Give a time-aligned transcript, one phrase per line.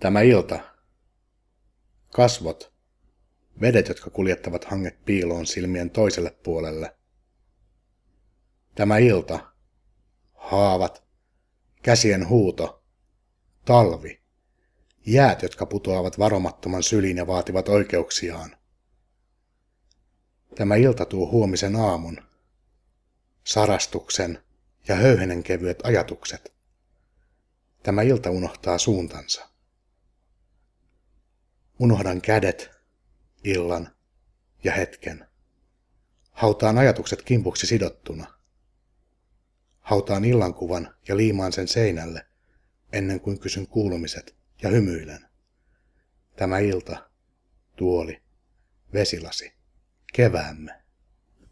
[0.00, 0.60] Tämä ilta.
[2.12, 2.72] Kasvot.
[3.60, 6.96] Vedet, jotka kuljettavat hanget piiloon silmien toiselle puolelle.
[8.74, 9.52] Tämä ilta.
[10.34, 11.04] Haavat.
[11.82, 12.84] Käsien huuto.
[13.64, 14.20] Talvi.
[15.06, 18.56] Jäät, jotka putoavat varomattoman syliin ja vaativat oikeuksiaan.
[20.54, 22.18] Tämä ilta tuo huomisen aamun.
[23.44, 24.42] Sarastuksen
[24.88, 26.52] ja höyhenen kevyet ajatukset.
[27.82, 29.48] Tämä ilta unohtaa suuntansa.
[31.80, 32.70] Unohdan kädet,
[33.44, 33.88] illan
[34.64, 35.28] ja hetken.
[36.30, 38.38] Hautaan ajatukset kimpuksi sidottuna.
[39.80, 42.26] Hautaan illankuvan ja liimaan sen seinälle,
[42.92, 45.28] ennen kuin kysyn kuulumiset ja hymyilen.
[46.36, 47.10] Tämä ilta,
[47.76, 48.22] tuoli,
[48.92, 49.52] vesilasi,
[50.12, 50.77] keväämme.